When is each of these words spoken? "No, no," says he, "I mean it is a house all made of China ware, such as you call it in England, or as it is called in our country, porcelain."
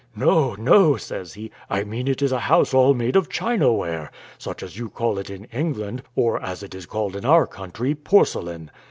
"No, 0.15 0.55
no," 0.55 0.97
says 0.97 1.33
he, 1.35 1.51
"I 1.69 1.83
mean 1.83 2.07
it 2.07 2.23
is 2.23 2.31
a 2.31 2.39
house 2.39 2.73
all 2.73 2.95
made 2.95 3.15
of 3.15 3.29
China 3.29 3.71
ware, 3.71 4.09
such 4.39 4.63
as 4.63 4.75
you 4.75 4.89
call 4.89 5.19
it 5.19 5.29
in 5.29 5.43
England, 5.53 6.01
or 6.15 6.41
as 6.41 6.63
it 6.63 6.73
is 6.73 6.87
called 6.87 7.15
in 7.15 7.23
our 7.23 7.45
country, 7.45 7.93
porcelain." 7.93 8.71